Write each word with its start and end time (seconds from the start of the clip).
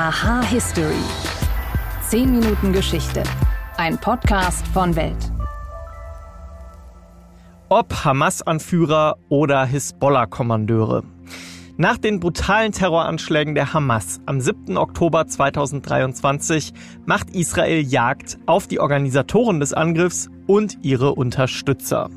Aha 0.00 0.42
History. 0.44 0.94
10 2.08 2.38
Minuten 2.38 2.72
Geschichte. 2.72 3.24
Ein 3.78 3.98
Podcast 3.98 4.64
von 4.68 4.94
Welt. 4.94 5.32
Ob 7.68 8.04
Hamas-Anführer 8.04 9.16
oder 9.28 9.64
Hisbollah-Kommandeure. 9.64 11.02
Nach 11.78 11.98
den 11.98 12.20
brutalen 12.20 12.70
Terroranschlägen 12.70 13.56
der 13.56 13.74
Hamas 13.74 14.20
am 14.24 14.40
7. 14.40 14.76
Oktober 14.76 15.26
2023 15.26 16.72
macht 17.04 17.30
Israel 17.30 17.80
Jagd 17.80 18.38
auf 18.46 18.68
die 18.68 18.78
Organisatoren 18.78 19.58
des 19.58 19.72
Angriffs 19.72 20.30
und 20.46 20.78
ihre 20.82 21.16
Unterstützer. 21.16 22.08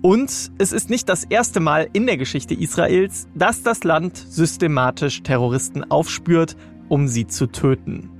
Und 0.00 0.52
es 0.58 0.72
ist 0.72 0.88
nicht 0.88 1.08
das 1.08 1.24
erste 1.24 1.58
Mal 1.58 1.88
in 1.92 2.06
der 2.06 2.18
Geschichte 2.18 2.54
Israels, 2.54 3.26
dass 3.34 3.64
das 3.64 3.82
Land 3.82 4.16
systematisch 4.16 5.24
Terroristen 5.24 5.90
aufspürt, 5.90 6.56
um 6.90 7.08
sie 7.08 7.26
zu 7.26 7.46
töten. 7.46 8.10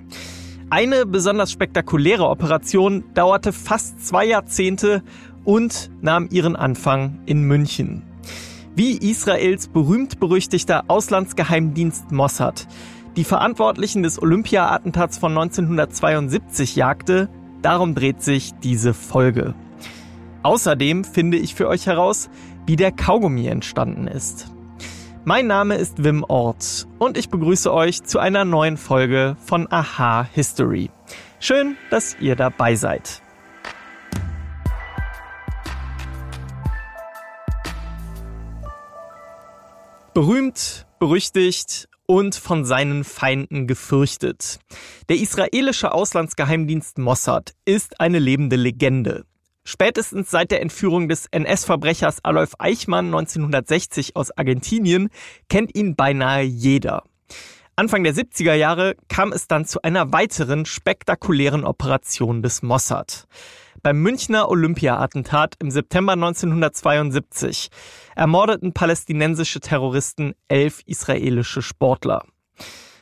Eine 0.71 1.05
besonders 1.05 1.53
spektakuläre 1.53 2.29
Operation 2.29 3.05
dauerte 3.13 3.53
fast 3.53 4.07
zwei 4.07 4.25
Jahrzehnte 4.25 5.03
und 5.45 5.91
nahm 6.01 6.29
ihren 6.31 6.57
Anfang 6.57 7.21
in 7.27 7.43
München. 7.43 8.05
Wie 8.77 8.97
Israels 8.97 9.69
berühmt-berüchtigter 9.69 10.85
Auslandsgeheimdienst 10.89 12.13
Mossad 12.13 12.69
die 13.17 13.25
Verantwortlichen 13.25 14.05
des 14.05 14.23
Olympia-Attentats 14.23 15.19
von 15.19 15.33
1972 15.33 16.77
jagte, 16.77 17.29
darum 17.61 17.97
dreht 17.97 18.23
sich 18.23 18.53
diese 18.63 18.95
Folge. 18.95 19.55
Außerdem 20.45 21.03
finde 21.03 21.37
ich 21.37 21.57
für 21.57 21.67
euch 21.67 21.87
heraus, 21.87 22.31
wie 22.67 22.77
der 22.77 22.93
Kaugummi 22.93 23.49
entstanden 23.49 24.07
ist. 24.07 24.53
Mein 25.27 25.47
Name 25.49 25.75
ist 25.75 26.03
Wim 26.03 26.25
Ort 26.27 26.89
und 26.99 27.19
ich 27.19 27.29
begrüße 27.29 27.71
euch 27.71 28.03
zu 28.05 28.19
einer 28.19 28.47
neuen 28.47 28.79
Folge 28.79 29.37
von 29.45 29.71
Aha 29.71 30.27
History. 30.33 30.91
Schön, 31.41 31.77
dass 31.91 32.17
ihr 32.21 32.37
dabei 32.37 32.75
seid. 32.75 33.21
Berühmt, 40.15 40.87
berüchtigt 40.99 41.91
und 42.07 42.35
von 42.35 42.65
seinen 42.65 43.05
Feinden 43.05 43.67
gefürchtet. 43.67 44.59
Der 45.11 45.17
israelische 45.17 45.93
Auslandsgeheimdienst 45.93 46.97
Mossad 46.97 47.53
ist 47.67 48.01
eine 48.01 48.19
lebende 48.19 48.57
Legende. 48.57 49.27
Spätestens 49.65 50.31
seit 50.31 50.51
der 50.51 50.63
Entführung 50.63 51.09
des 51.09 51.27
NS-Verbrechers 51.27 52.25
Adolf 52.25 52.55
Eichmann 52.59 53.07
1960 53.07 54.17
aus 54.17 54.31
Argentinien 54.37 55.11
kennt 55.49 55.75
ihn 55.75 55.97
beinahe 55.97 56.43
jeder. 56.43 57.05
Anfang 57.77 58.05
der 58.05 58.15
70er 58.15 58.55
Jahre 58.55 58.95
kam 59.09 59.33
es 59.33 59.49
dann 59.49 59.65
zu 59.65 59.81
einer 59.83 60.13
weiteren 60.13 60.67
spektakulären 60.67 61.65
Operation 61.65 62.43
des 62.43 62.63
Mossad. 62.63 63.27
Beim 63.83 64.03
Münchner 64.03 64.51
Olympia-Attentat 64.51 65.55
im 65.61 65.71
September 65.71 66.13
1972 66.13 67.71
ermordeten 68.15 68.75
palästinensische 68.75 69.61
Terroristen 69.61 70.35
elf 70.49 70.83
israelische 70.85 71.63
Sportler. 71.63 72.27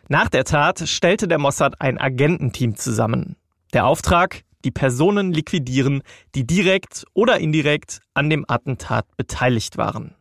Nach 0.09 0.29
der 0.29 0.45
Tat 0.45 0.89
stellte 0.89 1.27
der 1.27 1.39
Mossad 1.39 1.81
ein 1.81 1.99
Agententeam 1.99 2.77
zusammen. 2.77 3.35
Der 3.73 3.85
Auftrag, 3.85 4.45
die 4.65 4.71
Personen 4.71 5.33
liquidieren, 5.33 6.03
die 6.35 6.47
direkt 6.47 7.05
oder 7.15 7.39
indirekt 7.39 8.01
an 8.15 8.31
dem 8.31 8.45
Attentat 8.49 9.07
beteiligt 9.17 9.77
waren. 9.77 10.15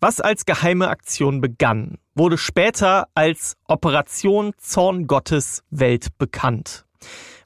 Was 0.00 0.20
als 0.20 0.46
geheime 0.46 0.88
Aktion 0.88 1.40
begann, 1.40 1.98
wurde 2.14 2.38
später 2.38 3.08
als 3.14 3.56
Operation 3.66 4.52
Zorn 4.58 5.08
Gottes 5.08 5.64
Welt 5.70 6.16
bekannt. 6.18 6.84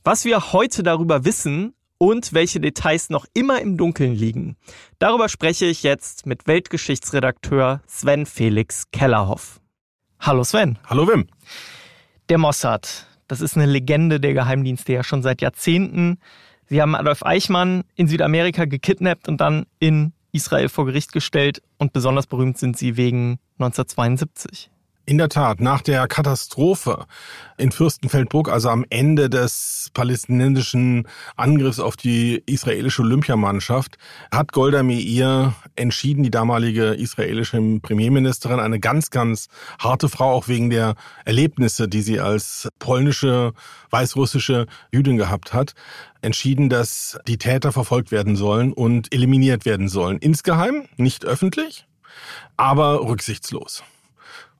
Was 0.04 0.24
wir 0.24 0.52
heute 0.52 0.82
darüber 0.82 1.24
wissen 1.24 1.74
und 1.96 2.34
welche 2.34 2.60
Details 2.60 3.08
noch 3.08 3.24
immer 3.32 3.60
im 3.60 3.78
Dunkeln 3.78 4.14
liegen, 4.14 4.56
darüber 4.98 5.28
spreche 5.28 5.66
ich 5.66 5.82
jetzt 5.82 6.26
mit 6.26 6.46
Weltgeschichtsredakteur 6.46 7.80
Sven 7.86 8.26
Felix 8.26 8.90
Kellerhoff. 8.90 9.60
Hallo 10.20 10.44
Sven. 10.44 10.78
Hallo 10.86 11.08
Wim. 11.08 11.28
Der 12.28 12.38
Mossad, 12.38 13.06
das 13.28 13.40
ist 13.40 13.56
eine 13.56 13.66
Legende 13.66 14.20
der 14.20 14.34
Geheimdienste 14.34 14.92
ja 14.92 15.04
schon 15.04 15.22
seit 15.22 15.40
Jahrzehnten. 15.40 16.18
Sie 16.66 16.80
haben 16.80 16.94
Adolf 16.94 17.24
Eichmann 17.24 17.84
in 17.94 18.08
Südamerika 18.08 18.64
gekidnappt 18.64 19.28
und 19.28 19.40
dann 19.40 19.66
in 19.78 20.12
Israel 20.32 20.68
vor 20.68 20.86
Gericht 20.86 21.12
gestellt. 21.12 21.62
Und 21.78 21.92
besonders 21.92 22.26
berühmt 22.26 22.58
sind 22.58 22.76
sie 22.76 22.96
wegen 22.96 23.38
1972. 23.58 24.71
In 25.04 25.18
der 25.18 25.28
Tat, 25.28 25.60
nach 25.60 25.82
der 25.82 26.06
Katastrophe 26.06 27.06
in 27.58 27.72
Fürstenfeldbruck, 27.72 28.48
also 28.48 28.68
am 28.68 28.86
Ende 28.88 29.28
des 29.28 29.90
palästinensischen 29.94 31.08
Angriffs 31.36 31.80
auf 31.80 31.96
die 31.96 32.40
israelische 32.46 33.02
Olympiamannschaft, 33.02 33.98
hat 34.30 34.52
Golda 34.52 34.84
Meir 34.84 35.54
entschieden, 35.74 36.22
die 36.22 36.30
damalige 36.30 36.94
israelische 36.94 37.60
Premierministerin, 37.82 38.60
eine 38.60 38.78
ganz, 38.78 39.10
ganz 39.10 39.48
harte 39.80 40.08
Frau, 40.08 40.30
auch 40.30 40.46
wegen 40.46 40.70
der 40.70 40.94
Erlebnisse, 41.24 41.88
die 41.88 42.02
sie 42.02 42.20
als 42.20 42.68
polnische, 42.78 43.54
weißrussische 43.90 44.66
Jüdin 44.92 45.16
gehabt 45.16 45.52
hat, 45.52 45.74
entschieden, 46.20 46.68
dass 46.68 47.18
die 47.26 47.38
Täter 47.38 47.72
verfolgt 47.72 48.12
werden 48.12 48.36
sollen 48.36 48.72
und 48.72 49.12
eliminiert 49.12 49.64
werden 49.64 49.88
sollen. 49.88 50.18
Insgeheim, 50.18 50.84
nicht 50.96 51.24
öffentlich, 51.24 51.86
aber 52.56 53.04
rücksichtslos. 53.04 53.82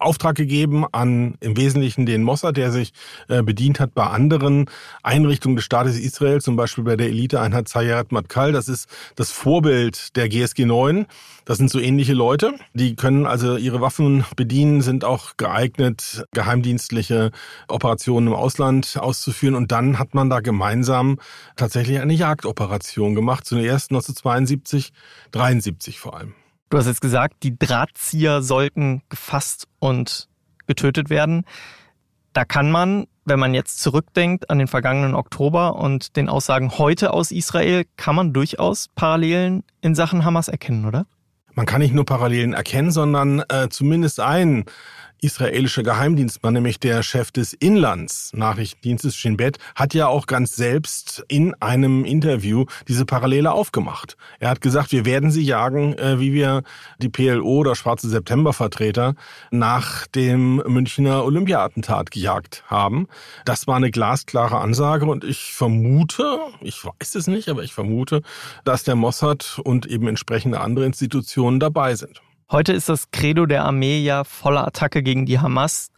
Auftrag 0.03 0.37
gegeben 0.37 0.85
an 0.93 1.37
im 1.41 1.57
Wesentlichen 1.57 2.07
den 2.07 2.23
Mossad, 2.23 2.57
der 2.57 2.73
sich 2.73 2.93
äh, 3.29 3.43
bedient 3.43 3.81
hat 3.81 3.95
bei 3.95 4.07
anderen 4.07 4.67
Einrichtungen 5.03 5.57
des 5.57 5.65
Staates 5.65 5.99
Israel, 5.99 6.41
zum 6.41 6.57
Beispiel 6.57 6.85
bei 6.85 6.97
der 6.97 7.09
Eliteeinheit 7.09 7.69
Zayat 7.69 8.13
Matkal. 8.13 8.53
Das 8.53 8.69
ist 8.69 8.89
das 9.17 9.31
Vorbild 9.31 10.17
der 10.17 10.29
GSG 10.29 10.65
9. 10.65 11.07
Das 11.45 11.59
sind 11.59 11.71
so 11.71 11.81
ähnliche 11.81 12.13
Leute. 12.13 12.55
Die 12.75 12.95
können 12.95 13.27
also 13.27 13.57
ihre 13.57 13.81
Waffen 13.81 14.25
bedienen, 14.37 14.81
sind 14.81 15.05
auch 15.05 15.37
geeignet, 15.37 16.25
geheimdienstliche 16.33 17.31
Operationen 17.69 18.29
im 18.29 18.35
Ausland 18.35 18.97
auszuführen. 18.99 19.55
Und 19.55 19.73
dann 19.73 19.99
hat 19.99 20.15
man 20.15 20.31
da 20.31 20.41
gemeinsam 20.41 21.19
tatsächlich 21.57 22.01
eine 22.01 22.15
Jagdoperation 22.15 23.15
gemacht. 23.15 23.45
Zuerst 23.45 23.91
1972, 23.91 24.93
73 25.33 25.99
vor 25.99 26.17
allem. 26.17 26.35
Du 26.73 26.79
hast 26.79 26.87
jetzt 26.87 27.03
gesagt, 27.03 27.43
die 27.43 27.59
Drahtzieher 27.59 28.41
sollten 28.41 29.03
gefasst 29.11 29.69
und 29.79 30.31
getötet 30.67 31.11
werden. 31.11 31.45
Da 32.33 32.47
kann 32.47 32.71
man, 32.71 33.09
wenn 33.27 33.39
man 33.39 33.53
jetzt 33.53 33.83
zurückdenkt 33.83 34.49
an 34.49 34.59
den 34.59 34.69
vergangenen 34.69 35.15
Oktober 35.15 35.77
und 35.77 36.17
den 36.17 36.31
Aussagen 36.31 36.79
heute 36.79 37.13
aus 37.13 37.31
Israel, 37.31 37.85
kann 37.99 38.17
man 38.17 38.33
durchaus 38.33 38.89
Parallelen 38.95 39.65
in 39.83 39.95
Sachen 39.95 40.25
Hamas 40.25 40.49
erkennen, 40.49 40.87
oder? 40.87 41.05
Man 41.53 41.67
kann 41.67 41.83
nicht 41.83 41.93
nur 41.93 42.07
Parallelen 42.07 42.55
erkennen, 42.55 42.91
sondern 42.91 43.43
äh, 43.51 43.69
zumindest 43.69 44.21
einen 44.21 44.65
israelische 45.23 45.83
Geheimdienstmann, 45.85 46.55
nämlich 46.55 46.81
der 46.81 47.03
Chef 47.03 47.31
des 47.31 47.53
Inlandsnachrichtendienstes 47.53 49.17
Shin 49.17 49.37
Bet, 49.37 49.59
hat 49.77 49.95
ja 49.95 50.09
auch 50.09 50.27
ganz 50.27 50.57
selbst 50.57 51.25
in 51.29 51.55
einem 51.61 52.05
Interview 52.05 52.67
diese 52.89 53.07
Parallele 53.07 53.53
aufgemacht. 53.53 54.17
Er 54.41 54.51
hat 54.51 54.61
gesagt, 54.61 54.91
wir 54.91 55.05
werden 55.05 55.31
sie 55.31 55.43
jagen, 55.43 55.97
äh, 55.97 56.19
wie 56.19 56.33
wir 56.33 56.63
die 56.99 57.09
PLO 57.09 57.61
oder 57.61 57.77
Schwarze 57.77 58.09
September-Vertreter 58.09 59.15
nach 59.53 60.09
dem 60.09 60.57
Münchner 60.67 61.25
Olympia-Attentat 61.25 62.11
gejagt 62.11 62.65
haben. 62.67 63.07
Das 63.45 63.69
war 63.69 63.77
eine 63.77 63.93
glasklare 63.93 64.59
Ansage 64.59 65.07
und 65.07 65.23
ich 65.23 65.53
vermute, 65.53 66.39
ich 66.61 66.85
weiß 66.85 67.15
es 67.15 67.29
nicht, 67.29 67.49
aber 67.49 67.63
ich 67.63 67.73
vermute, 67.73 68.23
dass 68.65 68.83
der 68.83 68.97
Mossad 68.97 69.61
und 69.63 69.87
eben 69.87 70.09
entsprechende 70.09 70.61
andere 70.61 70.85
Institutionen 70.85 71.61
dabei 71.61 71.95
sind. 71.95 72.21
Heute 72.53 72.75
ist 72.75 72.91
das 72.91 73.11
Credo 73.11 73.47
der 73.47 73.65
Armee 73.65 74.03
ja 74.03 74.25
voller 74.25 74.67
Attacke 74.67 75.03
gegen 75.03 75.25
die 75.25 75.41
Hamas. 75.41 75.91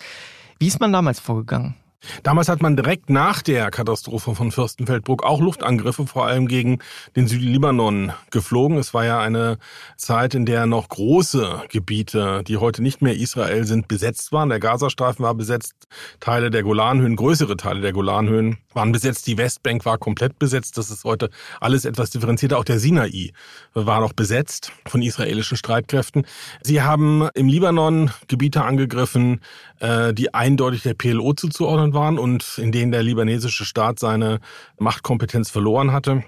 Wie 0.61 0.69
ist 0.69 0.79
man 0.79 0.93
damals 0.93 1.19
vorgegangen? 1.19 1.75
Damals 2.23 2.49
hat 2.49 2.63
man 2.63 2.77
direkt 2.77 3.11
nach 3.11 3.43
der 3.43 3.71
Katastrophe 3.71 4.35
von 4.35 4.53
Fürstenfeldbruck 4.53 5.25
auch 5.25 5.41
Luftangriffe 5.41 6.07
vor 6.07 6.27
allem 6.27 6.49
gegen 6.49 6.79
den 7.17 7.27
Südlibanon 7.27 8.13
geflogen. 8.31 8.79
Es 8.79 8.95
war 8.95 9.05
ja 9.05 9.21
eine 9.21 9.59
Zeit, 9.97 10.35
in 10.35 10.47
der 10.47 10.67
noch 10.67 10.89
große 10.89 11.63
Gebiete, 11.69 12.43
die 12.47 12.57
heute 12.57 12.83
nicht 12.83 13.03
mehr 13.03 13.17
Israel 13.17 13.65
sind, 13.65 13.89
besetzt 13.89 14.33
waren. 14.33 14.49
Der 14.49 14.61
Gazastreifen 14.61 15.25
war 15.25 15.35
besetzt, 15.35 15.75
Teile 16.21 16.51
der 16.51 16.63
Golanhöhen, 16.63 17.17
größere 17.17 17.57
Teile 17.57 17.81
der 17.81 17.93
Golanhöhen 17.93 18.59
waren 18.75 18.93
besetzt, 18.93 19.27
die 19.27 19.39
Westbank 19.39 19.85
war 19.85 19.99
komplett 19.99 20.39
besetzt. 20.39 20.79
Das 20.79 20.91
ist 20.91 21.05
heute 21.05 21.31
alles 21.61 21.85
etwas 21.85 22.11
differenzierter. 22.11 22.59
Auch 22.59 22.65
der 22.65 22.79
Sinai 22.79 23.33
war 23.73 24.01
noch 24.01 24.13
besetzt 24.13 24.73
von 24.87 25.03
israelischen 25.03 25.57
Streitkräften. 25.57 26.27
Sie 26.63 26.83
haben 26.83 27.29
im 27.35 27.49
Libanon 27.49 28.11
Gebiete 28.29 28.63
angegriffen, 28.63 29.41
äh, 29.81 30.13
die 30.13 30.35
eindeutig 30.35 30.83
der 30.83 30.95
PLO 30.95 31.33
zuzuordnen 31.33 31.94
waren 31.95 32.19
und 32.19 32.59
in 32.59 32.73
denen 32.73 32.93
der 32.93 33.03
libanesische 33.03 33.65
Staat 33.65 33.99
seine 33.99 34.41
Machtkompetenz 34.79 35.51
verloren 35.51 35.93
hatte. 35.93 36.25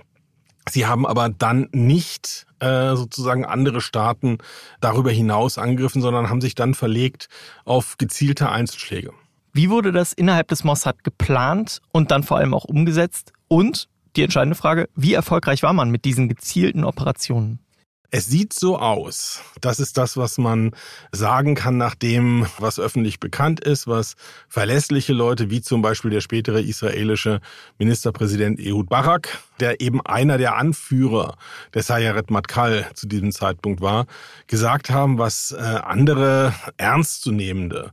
Sie 0.69 0.87
haben 0.87 1.07
aber 1.07 1.29
dann 1.29 1.69
nicht 1.73 2.47
äh, 2.59 2.97
sozusagen 2.97 3.45
andere 3.45 3.81
Staaten 3.81 4.39
darüber 4.81 5.11
hinaus 5.11 5.59
angegriffen, 5.59 6.03
sondern 6.03 6.29
haben 6.29 6.41
sich 6.41 6.55
dann 6.55 6.75
verlegt 6.75 7.29
auf 7.65 7.99
gezielte 7.99 8.51
Einzelschläge. 8.51 9.13
Wie 9.53 9.71
wurde 9.71 9.93
das 9.93 10.13
innerhalb 10.13 10.49
des 10.49 10.65
Mossad 10.65 11.05
geplant 11.05 11.81
und 11.93 12.11
dann 12.11 12.25
vor 12.25 12.39
allem 12.39 12.53
auch 12.53 12.65
umgesetzt? 12.65 13.33
Und 13.49 13.89
die 14.17 14.23
entscheidende 14.23 14.57
Frage, 14.57 14.89
wie 14.97 15.15
erfolgreich 15.15 15.63
war 15.63 15.73
man 15.73 15.91
mit 15.91 16.05
diesen 16.05 16.29
gezielten 16.29 16.85
Operationen? 16.85 17.61
Es 18.11 18.27
sieht 18.27 18.53
so 18.53 18.79
aus. 18.79 19.41
Das 19.61 19.81
ist 19.81 19.99
das, 19.99 20.17
was 20.17 20.39
man 20.39 20.73
sagen 21.13 21.55
kann 21.55 21.77
nach 21.77 21.95
dem, 21.95 22.47
was 22.59 22.79
öffentlich 22.79 23.21
bekannt 23.21 23.61
ist, 23.61 23.87
was 23.87 24.15
verlässliche 24.49 25.13
Leute, 25.13 25.51
wie 25.51 25.61
zum 25.61 25.83
Beispiel 25.83 26.11
der 26.11 26.21
spätere 26.21 26.61
israelische 26.61 27.41
Ministerpräsident 27.79 28.61
Ehud 28.61 28.89
Barak, 28.89 29.39
der 29.61 29.81
eben 29.81 30.01
einer 30.05 30.39
der 30.39 30.57
Anführer 30.57 31.37
der 31.75 31.83
Sayeret 31.83 32.31
Matkal 32.31 32.87
zu 32.95 33.07
diesem 33.07 33.33
Zeitpunkt 33.33 33.81
war, 33.81 34.07
gesagt 34.47 34.91
haben, 34.91 35.19
was 35.19 35.53
äh, 35.53 35.61
andere 35.61 36.55
ernstzunehmende 36.77 37.93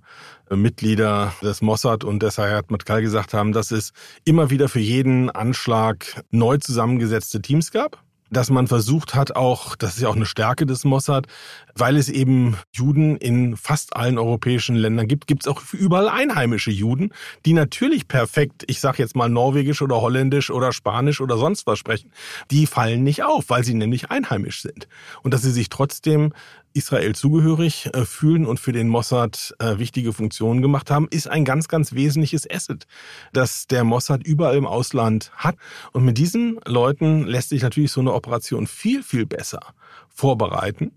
Mitglieder 0.49 1.33
des 1.41 1.61
Mossad 1.61 2.03
und 2.03 2.21
des 2.21 2.37
Hayat 2.37 2.69
Matkal 2.69 3.01
gesagt 3.01 3.33
haben, 3.33 3.53
dass 3.53 3.71
es 3.71 3.93
immer 4.25 4.49
wieder 4.49 4.69
für 4.69 4.79
jeden 4.79 5.29
Anschlag 5.29 6.23
neu 6.31 6.57
zusammengesetzte 6.57 7.41
Teams 7.41 7.71
gab 7.71 8.03
dass 8.33 8.49
man 8.49 8.67
versucht 8.67 9.15
hat, 9.15 9.35
auch, 9.35 9.75
das 9.75 9.95
ist 9.95 10.01
ja 10.01 10.09
auch 10.09 10.15
eine 10.15 10.25
Stärke 10.25 10.65
des 10.65 10.83
Mossad, 10.83 11.27
weil 11.75 11.97
es 11.97 12.09
eben 12.09 12.57
Juden 12.71 13.15
in 13.17 13.55
fast 13.55 13.95
allen 13.95 14.17
europäischen 14.17 14.75
Ländern 14.75 15.07
gibt, 15.07 15.27
gibt 15.27 15.43
es 15.43 15.47
auch 15.47 15.61
überall 15.73 16.09
einheimische 16.09 16.71
Juden, 16.71 17.11
die 17.45 17.53
natürlich 17.53 18.07
perfekt, 18.07 18.63
ich 18.67 18.79
sage 18.79 19.01
jetzt 19.01 19.15
mal 19.15 19.29
norwegisch 19.29 19.81
oder 19.81 20.01
holländisch 20.01 20.49
oder 20.51 20.71
spanisch 20.71 21.21
oder 21.21 21.37
sonst 21.37 21.67
was 21.67 21.79
sprechen. 21.79 22.11
Die 22.51 22.67
fallen 22.67 23.03
nicht 23.03 23.23
auf, 23.23 23.45
weil 23.49 23.63
sie 23.63 23.73
nämlich 23.73 24.11
einheimisch 24.11 24.61
sind. 24.61 24.87
Und 25.21 25.33
dass 25.33 25.41
sie 25.41 25.51
sich 25.51 25.69
trotzdem 25.69 26.33
Israel 26.73 27.13
zugehörig 27.13 27.89
äh, 27.93 28.05
fühlen 28.05 28.45
und 28.45 28.59
für 28.59 28.71
den 28.71 28.89
Mossad 28.89 29.53
äh, 29.59 29.77
wichtige 29.77 30.11
Funktionen 30.11 30.61
gemacht 30.61 30.89
haben, 30.89 31.07
ist 31.09 31.27
ein 31.27 31.45
ganz, 31.45 31.67
ganz 31.67 31.93
wesentliches 31.93 32.49
Asset, 32.49 32.87
das 33.31 33.67
der 33.67 33.83
Mossad 33.83 34.25
überall 34.25 34.57
im 34.57 34.65
Ausland 34.65 35.31
hat. 35.35 35.55
Und 35.91 36.03
mit 36.03 36.17
diesen 36.17 36.59
Leuten 36.65 37.25
lässt 37.25 37.49
sich 37.49 37.61
natürlich 37.61 37.91
so 37.91 38.01
eine 38.01 38.11
Operation 38.23 38.67
viel, 38.67 39.03
viel 39.03 39.25
besser 39.25 39.59
vorbereiten 40.07 40.91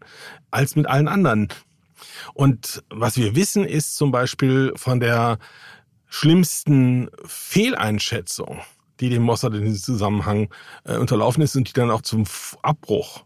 als 0.50 0.76
mit 0.76 0.87
allen 0.87 1.08
anderen. 1.08 1.49
Und 2.34 2.84
was 2.90 3.17
wir 3.17 3.34
wissen, 3.34 3.64
ist 3.64 3.96
zum 3.96 4.12
Beispiel 4.12 4.73
von 4.76 5.00
der 5.00 5.38
schlimmsten 6.06 7.11
Fehleinschätzung, 7.25 8.61
die 9.00 9.11
dem 9.11 9.23
Mossad 9.23 9.55
in 9.55 9.64
diesem 9.64 9.82
Zusammenhang 9.82 10.49
äh, 10.84 10.96
unterlaufen 10.96 11.43
ist 11.43 11.56
und 11.56 11.69
die 11.69 11.73
dann 11.73 11.90
auch 11.90 12.02
zum 12.02 12.25
Abbruch 12.62 13.25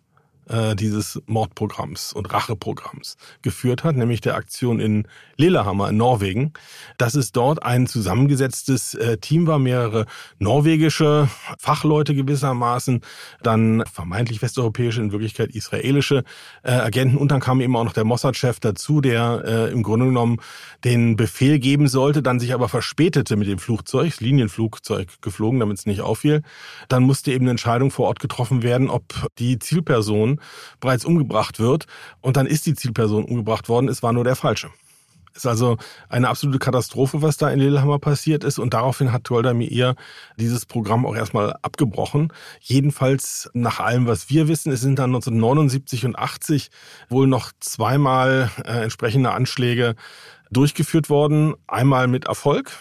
äh, 0.50 0.74
dieses 0.74 1.22
Mordprogramms 1.26 2.12
und 2.12 2.32
Racheprogramms 2.32 3.16
geführt 3.42 3.84
hat, 3.84 3.96
nämlich 3.96 4.20
der 4.20 4.34
Aktion 4.34 4.80
in 4.80 5.06
Lillehammer 5.36 5.90
in 5.90 5.96
Norwegen, 5.96 6.52
dass 6.98 7.14
es 7.14 7.32
dort 7.32 7.62
ein 7.62 7.86
zusammengesetztes 7.86 8.94
äh, 8.94 9.18
Team 9.18 9.46
war, 9.46 9.58
mehrere 9.58 10.06
norwegische 10.38 11.28
Fachleute 11.58 12.14
gewissermaßen, 12.14 13.00
dann 13.42 13.84
vermeintlich 13.90 14.42
westeuropäische, 14.42 15.00
in 15.00 15.12
Wirklichkeit 15.12 15.50
israelische 15.50 16.24
äh, 16.62 16.72
Agenten 16.72 17.16
und 17.16 17.30
dann 17.30 17.40
kam 17.40 17.60
eben 17.60 17.76
auch 17.76 17.84
noch 17.84 17.92
der 17.92 18.04
Mossad-Chef 18.04 18.60
dazu, 18.60 19.00
der 19.00 19.42
äh, 19.46 19.72
im 19.72 19.82
Grunde 19.82 20.06
genommen 20.06 20.38
den 20.84 21.16
Befehl 21.16 21.58
geben 21.58 21.88
sollte, 21.88 22.22
dann 22.22 22.40
sich 22.40 22.52
aber 22.54 22.68
verspätete 22.68 23.36
mit 23.36 23.48
dem 23.48 23.58
Flugzeug, 23.58 24.20
Linienflugzeug 24.20 25.22
geflogen, 25.22 25.60
damit 25.60 25.78
es 25.78 25.86
nicht 25.86 26.00
auffiel. 26.00 26.42
Dann 26.88 27.02
musste 27.02 27.32
eben 27.32 27.44
eine 27.44 27.52
Entscheidung 27.52 27.90
vor 27.90 28.08
Ort 28.08 28.20
getroffen 28.20 28.62
werden, 28.62 28.90
ob 28.90 29.04
die 29.38 29.58
Zielperson 29.58 30.39
bereits 30.80 31.04
umgebracht 31.04 31.58
wird 31.58 31.86
und 32.20 32.36
dann 32.36 32.46
ist 32.46 32.66
die 32.66 32.74
Zielperson 32.74 33.24
umgebracht 33.24 33.68
worden, 33.68 33.88
es 33.88 34.02
war 34.02 34.12
nur 34.12 34.24
der 34.24 34.36
Falsche. 34.36 34.70
Ist 35.34 35.46
also 35.46 35.76
eine 36.08 36.28
absolute 36.28 36.58
Katastrophe, 36.58 37.22
was 37.22 37.36
da 37.36 37.50
in 37.50 37.60
Lillehammer 37.60 37.98
passiert 37.98 38.42
ist. 38.42 38.58
Und 38.58 38.74
daraufhin 38.74 39.12
hat 39.12 39.28
Golda 39.28 39.54
Meir 39.54 39.94
dieses 40.36 40.66
Programm 40.66 41.06
auch 41.06 41.14
erstmal 41.14 41.54
abgebrochen. 41.62 42.32
Jedenfalls 42.60 43.48
nach 43.54 43.78
allem, 43.78 44.06
was 44.06 44.28
wir 44.28 44.48
wissen, 44.48 44.72
es 44.72 44.80
sind 44.80 44.98
dann 44.98 45.10
1979 45.10 46.04
und 46.04 46.18
80 46.18 46.70
wohl 47.08 47.28
noch 47.28 47.52
zweimal 47.60 48.50
äh, 48.64 48.82
entsprechende 48.82 49.30
Anschläge 49.30 49.94
durchgeführt 50.50 51.08
worden. 51.10 51.54
Einmal 51.68 52.08
mit 52.08 52.24
Erfolg 52.24 52.72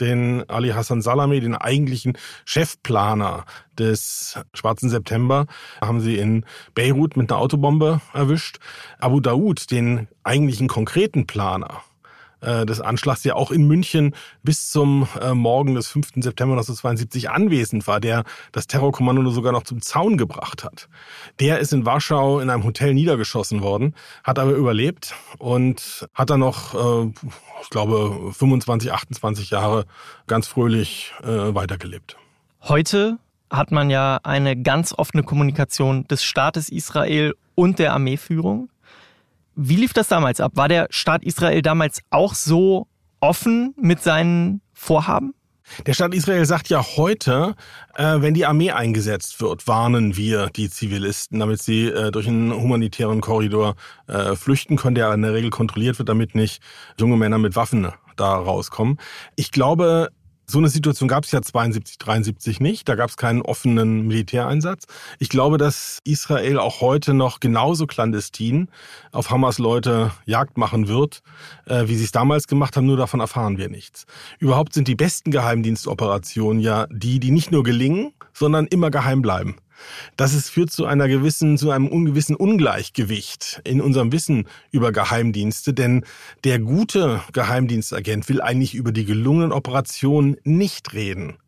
den 0.00 0.48
Ali 0.48 0.70
Hassan 0.70 1.02
Salami, 1.02 1.40
den 1.40 1.54
eigentlichen 1.54 2.18
Chefplaner 2.44 3.44
des 3.78 4.38
Schwarzen 4.52 4.90
September, 4.90 5.46
haben 5.80 6.00
sie 6.00 6.18
in 6.18 6.44
Beirut 6.74 7.16
mit 7.16 7.30
einer 7.30 7.40
Autobombe 7.40 8.00
erwischt. 8.12 8.58
Abu 8.98 9.20
Daoud, 9.20 9.70
den 9.70 10.08
eigentlichen 10.22 10.68
konkreten 10.68 11.26
Planer, 11.26 11.82
äh, 12.44 12.66
des 12.66 12.80
Anschlags, 12.80 13.22
der 13.22 13.36
auch 13.36 13.50
in 13.50 13.66
München 13.66 14.14
bis 14.42 14.70
zum 14.70 15.08
äh, 15.20 15.34
Morgen 15.34 15.74
des 15.74 15.88
5. 15.88 16.08
September 16.16 16.54
1972 16.54 17.30
anwesend 17.30 17.86
war, 17.86 18.00
der 18.00 18.24
das 18.52 18.66
Terrorkommando 18.66 19.30
sogar 19.30 19.52
noch 19.52 19.64
zum 19.64 19.80
Zaun 19.80 20.16
gebracht 20.16 20.64
hat. 20.64 20.88
Der 21.40 21.58
ist 21.58 21.72
in 21.72 21.86
Warschau 21.86 22.40
in 22.40 22.50
einem 22.50 22.64
Hotel 22.64 22.94
niedergeschossen 22.94 23.62
worden, 23.62 23.94
hat 24.22 24.38
aber 24.38 24.52
überlebt 24.52 25.14
und 25.38 26.08
hat 26.14 26.30
dann 26.30 26.40
noch, 26.40 26.74
äh, 26.74 27.12
ich 27.62 27.70
glaube, 27.70 28.32
25, 28.32 28.92
28 28.92 29.50
Jahre 29.50 29.86
ganz 30.26 30.46
fröhlich 30.46 31.12
weitergelebt. 31.22 32.16
Heute 32.62 33.18
hat 33.50 33.70
man 33.70 33.90
ja 33.90 34.20
eine 34.22 34.56
ganz 34.60 34.92
offene 34.92 35.22
Kommunikation 35.22 36.06
des 36.08 36.24
Staates 36.24 36.68
Israel 36.68 37.34
und 37.54 37.78
der 37.78 37.92
Armeeführung. 37.92 38.68
Wie 39.56 39.76
lief 39.76 39.92
das 39.92 40.08
damals 40.08 40.40
ab? 40.40 40.52
War 40.54 40.68
der 40.68 40.86
Staat 40.90 41.24
Israel 41.24 41.62
damals 41.62 42.00
auch 42.10 42.34
so 42.34 42.88
offen 43.20 43.74
mit 43.80 44.02
seinen 44.02 44.60
Vorhaben? 44.72 45.34
Der 45.86 45.94
Staat 45.94 46.14
Israel 46.14 46.44
sagt 46.44 46.68
ja 46.68 46.84
heute, 46.96 47.54
äh, 47.94 48.20
wenn 48.20 48.34
die 48.34 48.44
Armee 48.44 48.72
eingesetzt 48.72 49.40
wird, 49.40 49.66
warnen 49.66 50.16
wir 50.16 50.50
die 50.50 50.68
Zivilisten, 50.68 51.40
damit 51.40 51.62
sie 51.62 51.86
äh, 51.86 52.10
durch 52.10 52.28
einen 52.28 52.52
humanitären 52.52 53.20
Korridor 53.22 53.74
äh, 54.06 54.34
flüchten 54.36 54.76
können, 54.76 54.94
der 54.94 55.12
in 55.14 55.22
der 55.22 55.32
Regel 55.32 55.50
kontrolliert 55.50 55.98
wird, 55.98 56.10
damit 56.10 56.34
nicht 56.34 56.62
junge 57.00 57.16
Männer 57.16 57.38
mit 57.38 57.56
Waffen 57.56 57.88
da 58.16 58.34
rauskommen. 58.34 58.98
Ich 59.36 59.52
glaube, 59.52 60.10
so 60.46 60.58
eine 60.58 60.68
Situation 60.68 61.08
gab 61.08 61.24
es 61.24 61.32
ja 61.32 61.40
72, 61.40 61.98
73 61.98 62.60
nicht. 62.60 62.88
Da 62.88 62.94
gab 62.94 63.10
es 63.10 63.16
keinen 63.16 63.42
offenen 63.42 64.06
Militäreinsatz. 64.06 64.84
Ich 65.18 65.28
glaube, 65.28 65.58
dass 65.58 66.00
Israel 66.04 66.58
auch 66.58 66.80
heute 66.80 67.14
noch 67.14 67.40
genauso 67.40 67.86
clandestin 67.86 68.68
auf 69.12 69.30
Hamas 69.30 69.58
Leute 69.58 70.12
Jagd 70.26 70.58
machen 70.58 70.88
wird, 70.88 71.22
äh, 71.66 71.88
wie 71.88 71.96
sie 71.96 72.04
es 72.04 72.12
damals 72.12 72.46
gemacht 72.46 72.76
haben. 72.76 72.86
Nur 72.86 72.96
davon 72.96 73.20
erfahren 73.20 73.58
wir 73.58 73.68
nichts. 73.68 74.04
Überhaupt 74.38 74.74
sind 74.74 74.88
die 74.88 74.96
besten 74.96 75.30
Geheimdienstoperationen 75.30 76.60
ja 76.60 76.86
die, 76.90 77.20
die 77.20 77.30
nicht 77.30 77.50
nur 77.50 77.62
gelingen, 77.62 78.12
sondern 78.32 78.66
immer 78.66 78.90
geheim 78.90 79.22
bleiben. 79.22 79.56
Das 80.16 80.34
ist, 80.34 80.50
führt 80.50 80.70
zu 80.70 80.86
einer 80.86 81.08
gewissen, 81.08 81.58
zu 81.58 81.70
einem 81.70 81.88
ungewissen 81.88 82.36
Ungleichgewicht 82.36 83.60
in 83.64 83.80
unserem 83.80 84.12
Wissen 84.12 84.46
über 84.70 84.92
Geheimdienste, 84.92 85.74
denn 85.74 86.04
der 86.44 86.58
gute 86.58 87.20
Geheimdienstagent 87.32 88.28
will 88.28 88.40
eigentlich 88.40 88.74
über 88.74 88.92
die 88.92 89.04
gelungenen 89.04 89.52
Operationen 89.52 90.36
nicht 90.44 90.92
reden 90.92 91.38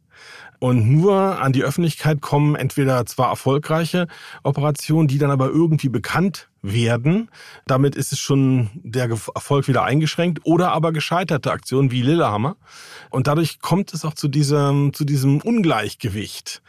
und 0.58 0.88
nur 0.90 1.40
an 1.40 1.52
die 1.52 1.64
Öffentlichkeit 1.64 2.20
kommen 2.20 2.56
entweder 2.56 3.04
zwar 3.06 3.28
erfolgreiche 3.28 4.06
Operationen, 4.42 5.08
die 5.08 5.18
dann 5.18 5.30
aber 5.30 5.48
irgendwie 5.48 5.88
bekannt 5.88 6.48
werden. 6.62 7.30
Damit 7.66 7.94
ist 7.94 8.12
es 8.12 8.18
schon 8.18 8.70
der 8.74 9.08
Erfolg 9.08 9.68
wieder 9.68 9.84
eingeschränkt 9.84 10.40
oder 10.44 10.72
aber 10.72 10.92
gescheiterte 10.92 11.52
Aktionen 11.52 11.90
wie 11.90 12.02
Lillehammer. 12.02 12.56
Und 13.10 13.26
dadurch 13.26 13.60
kommt 13.60 13.92
es 13.92 14.04
auch 14.04 14.14
zu 14.14 14.28
diesem, 14.28 14.92
zu 14.94 15.04
diesem 15.04 15.40
Ungleichgewicht 15.40 16.62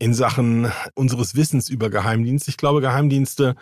in 0.00 0.14
Sachen 0.14 0.72
unseres 0.94 1.36
Wissens 1.36 1.68
über 1.68 1.90
Geheimdienste. 1.90 2.50
Ich 2.50 2.56
glaube, 2.56 2.80
Geheimdienste 2.80 3.54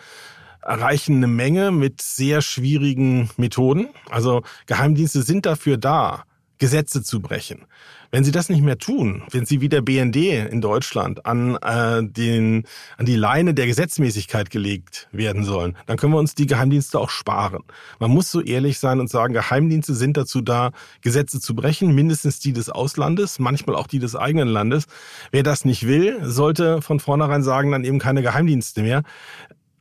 erreichen 0.61 1.17
eine 1.17 1.27
Menge 1.27 1.71
mit 1.71 2.01
sehr 2.01 2.41
schwierigen 2.41 3.29
Methoden. 3.37 3.89
Also 4.09 4.41
Geheimdienste 4.65 5.21
sind 5.21 5.45
dafür 5.45 5.77
da, 5.77 6.23
Gesetze 6.59 7.01
zu 7.03 7.21
brechen. 7.21 7.65
Wenn 8.11 8.23
sie 8.23 8.31
das 8.31 8.49
nicht 8.49 8.61
mehr 8.61 8.77
tun, 8.77 9.23
wenn 9.31 9.45
sie 9.45 9.61
wie 9.61 9.69
der 9.69 9.81
BND 9.81 10.15
in 10.15 10.61
Deutschland 10.61 11.25
an, 11.25 11.55
äh, 11.57 12.03
den, 12.03 12.65
an 12.97 13.05
die 13.05 13.15
Leine 13.15 13.53
der 13.53 13.67
Gesetzmäßigkeit 13.67 14.49
gelegt 14.49 15.07
werden 15.11 15.43
sollen, 15.43 15.77
dann 15.85 15.97
können 15.97 16.13
wir 16.13 16.19
uns 16.19 16.35
die 16.35 16.47
Geheimdienste 16.47 16.99
auch 16.99 17.09
sparen. 17.09 17.63
Man 17.99 18.11
muss 18.11 18.31
so 18.31 18.41
ehrlich 18.41 18.79
sein 18.79 18.99
und 18.99 19.09
sagen, 19.09 19.33
Geheimdienste 19.33 19.93
sind 19.93 20.17
dazu 20.17 20.41
da, 20.41 20.71
Gesetze 21.01 21.39
zu 21.39 21.55
brechen, 21.55 21.93
mindestens 21.93 22.39
die 22.39 22.51
des 22.51 22.69
Auslandes, 22.69 23.39
manchmal 23.39 23.75
auch 23.75 23.87
die 23.87 23.99
des 23.99 24.15
eigenen 24.15 24.49
Landes. 24.49 24.85
Wer 25.31 25.43
das 25.43 25.63
nicht 25.63 25.87
will, 25.87 26.19
sollte 26.23 26.81
von 26.81 26.99
vornherein 26.99 27.43
sagen, 27.43 27.71
dann 27.71 27.85
eben 27.85 27.99
keine 27.99 28.21
Geheimdienste 28.21 28.81
mehr. 28.81 29.03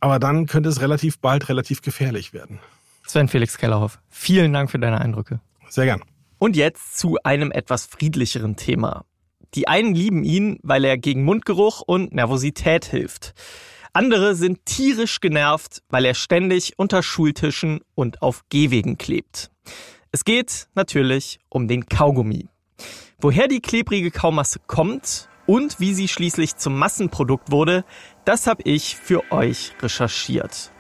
Aber 0.01 0.19
dann 0.19 0.47
könnte 0.47 0.69
es 0.69 0.81
relativ 0.81 1.19
bald 1.19 1.49
relativ 1.49 1.83
gefährlich 1.83 2.33
werden. 2.33 2.61
Sven 3.07 3.27
Felix 3.27 3.57
Kellerhoff, 3.57 3.99
vielen 4.11 4.53
Dank 4.53 4.71
für 4.71 4.79
deine 4.79 5.01
Eindrücke. 5.01 5.41
Sehr 5.69 5.87
gern. 5.87 6.03
Und 6.39 6.57
jetzt 6.57 6.99
zu 6.99 7.19
einem 7.25 7.51
etwas 7.51 7.87
friedlicheren 7.87 8.57
Thema. 8.57 9.05
Die 9.55 9.67
einen 9.67 9.95
lieben 9.95 10.25
ihn, 10.25 10.59
weil 10.63 10.85
er 10.85 10.99
gegen 10.99 11.25
Mundgeruch 11.25 11.81
und 11.81 12.13
Nervosität 12.13 12.85
hilft. 12.85 13.35
Andere 13.93 14.35
sind 14.35 14.65
tierisch 14.67 15.21
genervt, 15.21 15.83
weil 15.89 16.05
er 16.05 16.15
ständig 16.15 16.75
unter 16.79 17.03
Schultischen 17.03 17.81
und 17.95 18.23
auf 18.23 18.45
Gehwegen 18.51 18.99
klebt. 18.99 19.51
Es 20.13 20.25
geht 20.25 20.69
natürlich 20.75 21.41
um 21.49 21.67
den 21.67 21.87
Kaugummi. 21.87 22.49
Woher 23.19 23.49
die 23.49 23.61
klebrige 23.61 24.11
Kaumasse 24.11 24.61
kommt 24.67 25.29
und 25.47 25.81
wie 25.81 25.95
sie 25.95 26.07
schließlich 26.07 26.57
zum 26.57 26.79
Massenprodukt 26.79 27.51
wurde, 27.51 27.85
das 28.25 28.47
habe 28.47 28.63
ich 28.65 28.97
für 28.97 29.33
euch 29.33 29.73
recherchiert. 29.83 30.71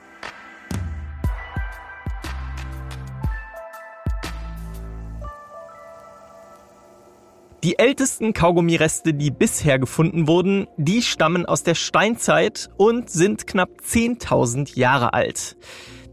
Die 7.69 7.79
ältesten 7.79 8.33
Kaugummireste, 8.33 9.13
die 9.13 9.31
bisher 9.31 9.79
gefunden 9.79 10.27
wurden, 10.27 10.69
die 10.79 11.03
stammen 11.03 11.45
aus 11.45 11.65
der 11.65 11.75
Steinzeit 11.75 12.71
und 12.79 13.11
sind 13.11 13.47
knapp 13.47 13.83
10.000 13.87 14.79
Jahre 14.79 15.13
alt. 15.13 15.59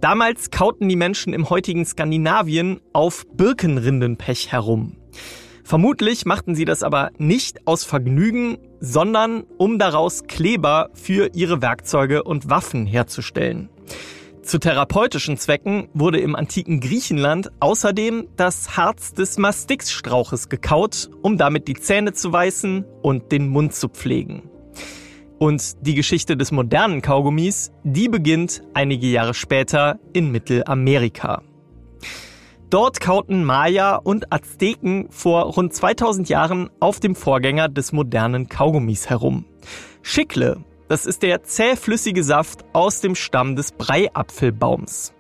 Damals 0.02 0.52
kauten 0.52 0.90
die 0.90 0.98
Menschen 0.98 1.32
im 1.32 1.50
heutigen 1.50 1.86
Skandinavien 1.86 2.82
auf 2.92 3.26
Birkenrindenpech 3.32 4.52
herum. 4.52 4.98
Vermutlich 5.64 6.26
machten 6.26 6.56
sie 6.56 6.66
das 6.66 6.84
aber 6.84 7.12
nicht 7.20 7.66
aus 7.66 7.86
Vergnügen, 7.86 8.58
sondern 8.82 9.46
um 9.58 9.80
daraus 9.80 10.26
Kleber 10.26 10.90
für 10.94 11.30
ihre 11.36 11.62
Werkzeuge 11.62 12.24
und 12.24 12.50
Waffen 12.50 12.86
herzustellen. 12.86 13.70
Zu 14.46 14.60
therapeutischen 14.60 15.38
Zwecken 15.38 15.90
wurde 15.96 16.20
im 16.20 16.36
antiken 16.36 16.80
Griechenland 16.80 17.52
außerdem 17.60 18.28
das 18.36 18.78
Harz 18.78 19.12
des 19.12 19.40
Mastixstrauches 19.40 20.50
gekaut, 20.50 21.10
um 21.24 21.40
damit 21.40 21.68
die 21.68 21.74
Zähne 21.74 22.14
zu 22.14 22.32
weißen 22.32 22.86
und 23.02 23.32
den 23.32 23.50
Mund 23.50 23.74
zu 23.74 23.90
pflegen. 23.90 24.44
Und 25.40 25.84
die 25.86 25.96
Geschichte 25.96 26.38
des 26.38 26.52
modernen 26.52 27.02
Kaugummis, 27.02 27.72
die 27.84 28.08
beginnt 28.08 28.62
einige 28.76 29.08
Jahre 29.08 29.34
später 29.34 30.00
in 30.14 30.32
Mittelamerika. 30.32 31.42
Dort 32.70 33.00
kauten 33.00 33.44
Maya 33.44 33.96
und 33.96 34.32
Azteken 34.32 35.08
vor 35.10 35.46
rund 35.54 35.74
2000 35.74 36.30
Jahren 36.30 36.70
auf 36.80 37.00
dem 37.00 37.16
Vorgänger 37.16 37.68
des 37.68 37.94
modernen 37.94 38.48
Kaugummis 38.48 39.10
herum. 39.10 39.46
Schickle 40.04 40.64
das 40.88 41.06
ist 41.06 41.24
der 41.24 41.44
zähflüssige 41.44 42.24
Saft 42.24 42.66
aus 42.74 43.02
dem 43.02 43.16
Stamm 43.16 43.56
des 43.56 43.72
Breiapfelbaums. 43.72 45.14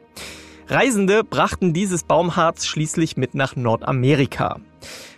Reisende 0.67 1.23
brachten 1.23 1.73
dieses 1.73 2.03
Baumharz 2.03 2.65
schließlich 2.65 3.17
mit 3.17 3.35
nach 3.35 3.55
Nordamerika. 3.55 4.59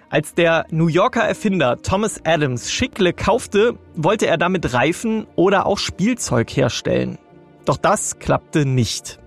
Als 0.10 0.34
der 0.34 0.66
New 0.72 0.88
Yorker 0.88 1.24
Erfinder 1.24 1.82
Thomas 1.82 2.22
Adams 2.26 2.72
Schickle 2.72 3.14
kaufte, 3.14 3.78
wollte 3.96 4.28
er 4.28 4.38
damit 4.38 4.74
Reifen 4.74 5.28
oder 5.36 5.66
auch 5.66 5.78
Spielzeug 5.78 6.50
herstellen. 6.56 7.18
Doch 7.66 7.78
das 7.78 8.20
klappte 8.20 8.66
nicht. 8.66 9.20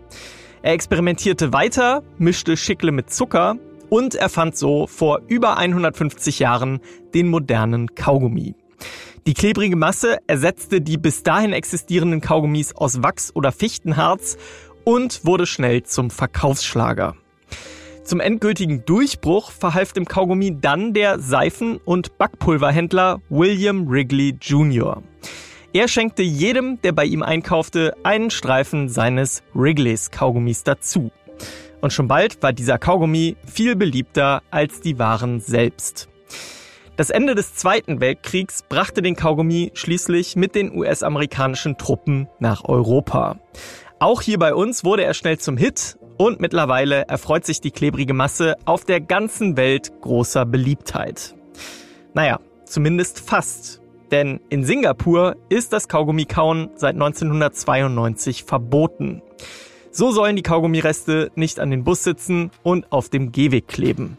Er 0.63 0.73
experimentierte 0.73 1.53
weiter, 1.53 2.03
mischte 2.19 2.57
Schickle 2.57 2.93
mit 2.93 3.11
Zucker 3.11 3.57
und 3.91 4.15
erfand 4.15 4.57
so 4.57 4.87
vor 4.87 5.21
über 5.27 5.59
150 5.59 6.39
Jahren 6.39 6.81
den 7.13 7.29
modernen 7.29 7.95
Kaugummi. 7.95 8.55
Die 9.27 9.35
klebrige 9.35 9.77
Masse 9.77 10.19
ersetzte 10.27 10.81
die 10.81 10.97
bis 10.97 11.23
dahin 11.23 11.53
existierenden 11.53 12.23
Kaugummis 12.23 12.75
aus 12.75 13.03
Wachs 13.03 13.35
oder 13.35 13.53
Fichtenharz 13.53 14.39
und 14.85 15.27
wurde 15.27 15.47
schnell 15.47 15.83
zum 15.83 16.11
Verkaufsschlager. 16.11 17.17
Zum 18.03 18.21
endgültigen 18.21 18.85
Durchbruch 18.87 19.51
verhalf 19.51 19.93
dem 19.93 20.07
Kaugummi 20.07 20.57
dann 20.59 20.95
der 20.95 21.21
Seifen- 21.21 21.77
und 21.85 22.17
Backpulverhändler 22.17 23.21
William 23.29 23.89
Wrigley 23.89 24.37
Jr. 24.41 25.03
Er 25.73 25.87
schenkte 25.87 26.23
jedem, 26.23 26.81
der 26.81 26.93
bei 26.93 27.05
ihm 27.05 27.23
einkaufte, 27.23 27.95
einen 28.03 28.31
Streifen 28.31 28.89
seines 28.89 29.43
Wrigleys 29.55 30.11
Kaugummis 30.11 30.65
dazu. 30.65 31.13
Und 31.83 31.93
schon 31.93 32.09
bald 32.09 32.43
war 32.43 32.53
dieser 32.53 32.79
Kaugummi 32.79 33.37
viel 33.47 33.77
beliebter 33.77 34.43
als 34.51 34.81
die 34.81 34.99
Waren 34.99 35.41
selbst. 35.41 36.09
Das 37.01 37.09
Ende 37.09 37.35
des 37.35 37.55
Zweiten 37.55 38.03
Weltkriegs 38.03 38.63
brachte 38.69 39.01
den 39.01 39.17
Kaugummi 39.17 39.71
schließlich 39.73 40.37
mit 40.37 40.55
den 40.55 40.71
US-amerikanischen 40.77 41.79
Truppen 41.79 42.29
nach 42.41 42.65
Europa. 42.67 43.39
Auch 43.99 44.21
hier 44.21 44.39
bei 44.39 44.55
uns 44.55 44.85
wurde 44.85 45.05
er 45.05 45.15
schnell 45.15 45.39
zum 45.39 45.57
Hit 45.57 45.99
und 46.19 46.41
mittlerweile 46.41 47.09
erfreut 47.09 47.47
sich 47.47 47.63
die 47.63 47.71
klebrige 47.71 48.13
Masse 48.13 48.57
auf 48.67 48.85
der 48.85 49.01
ganzen 49.01 49.57
Welt 49.57 49.93
großer 50.03 50.45
Beliebtheit. 50.45 51.35
Naja, 52.13 52.39
zumindest 52.67 53.21
fast. 53.21 53.81
Denn 54.11 54.39
in 54.51 54.65
Singapur 54.65 55.37
ist 55.49 55.73
das 55.73 55.89
Kaugummikauen 55.89 56.69
seit 56.75 56.97
1992 56.97 58.45
verboten. 58.45 59.23
So 59.91 60.11
sollen 60.11 60.37
die 60.37 60.43
Kaugummireste 60.43 61.33
nicht 61.35 61.61
an 61.61 61.71
den 61.71 61.83
Bus 61.83 62.05
sitzen 62.05 62.51
und 62.63 62.93
auf 62.93 63.09
dem 63.09 63.33
Gehweg 63.33 63.69
kleben. 63.69 64.19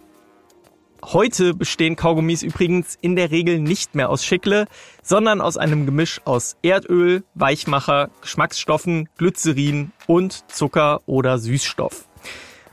Heute 1.03 1.55
bestehen 1.55 1.96
Kaugummis 1.96 2.43
übrigens 2.43 2.96
in 3.01 3.15
der 3.15 3.31
Regel 3.31 3.60
nicht 3.60 3.96
mehr 3.96 4.10
aus 4.10 4.24
Schickle, 4.24 4.67
sondern 5.01 5.41
aus 5.41 5.58
einem 5.58 5.86
Gemisch 5.86 6.22
aus 6.25 6.58
Erdöl, 6.62 7.24
Weichmacher, 7.34 8.12
Geschmacksstoffen, 8.22 9.10
Glycerin 9.17 9.91
und 10.05 10.50
Zucker 10.51 11.01
oder 11.08 11.39
Süßstoff. 11.39 12.08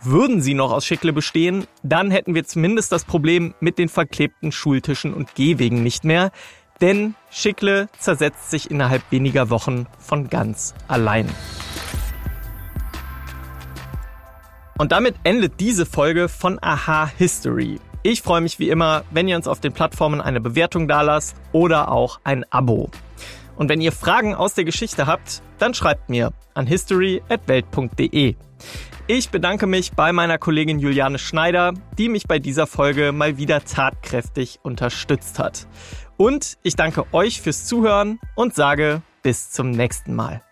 Würden 0.03 0.43
sie 0.43 0.55
noch 0.55 0.71
aus 0.71 0.85
Schickle 0.85 1.13
bestehen, 1.13 1.67
dann 1.83 2.11
hätten 2.11 2.35
wir 2.35 2.45
zumindest 2.45 2.93
das 2.93 3.05
Problem 3.05 3.55
mit 3.61 3.79
den 3.79 3.89
verklebten 3.89 4.53
Schultischen 4.53 5.15
und 5.15 5.35
Gehwegen 5.35 5.83
nicht 5.83 6.05
mehr, 6.05 6.31
denn 6.81 7.15
Schickle 7.31 7.89
zersetzt 7.99 8.51
sich 8.51 8.71
innerhalb 8.71 9.03
weniger 9.11 9.51
Wochen 9.51 9.87
von 9.99 10.29
ganz 10.29 10.75
allein. 10.87 11.29
Und 14.77 14.93
damit 14.93 15.17
endet 15.25 15.59
diese 15.59 15.87
Folge 15.87 16.29
von 16.29 16.59
Aha 16.63 17.11
History. 17.19 17.81
Ich 18.03 18.23
freue 18.23 18.41
mich 18.41 18.59
wie 18.59 18.71
immer, 18.71 19.05
wenn 19.11 19.29
ihr 19.29 19.37
uns 19.37 19.49
auf 19.49 19.61
den 19.61 19.73
Plattformen 19.73 20.21
eine 20.21 20.41
Bewertung 20.41 20.87
dalasst 20.87 21.37
oder 21.53 21.91
auch 21.91 22.21
ein 22.25 22.45
Abo. 22.51 22.91
Und 23.57 23.69
wenn 23.69 23.81
ihr 23.81 23.93
Fragen 23.93 24.35
aus 24.35 24.55
der 24.55 24.65
Geschichte 24.65 25.07
habt, 25.07 25.43
dann 25.59 25.75
schreibt 25.75 26.09
mir 26.09 26.33
an 26.55 26.67
history@welt.de. 26.67 28.37
Ich 29.09 29.31
bedanke 29.31 29.67
mich 29.67 29.93
bei 29.93 30.13
meiner 30.13 30.39
Kollegin 30.39 30.79
Juliane 30.79 31.19
Schneider, 31.19 31.73
die 31.97 32.09
mich 32.09 32.29
bei 32.29 32.39
dieser 32.39 32.67
Folge 32.67 33.13
mal 33.13 33.37
wieder 33.37 33.65
tatkräftig 33.65 34.61
unterstützt 34.63 35.39
hat. 35.39 35.67
Und 36.17 36.59
ich 36.63 36.77
danke 36.77 37.05
euch 37.13 37.41
fürs 37.41 37.65
Zuhören 37.65 38.21
und 38.37 38.55
sage 38.55 39.03
bis 39.23 39.51
zum 39.51 39.71
nächsten 39.71 40.15
Mal. 40.15 40.43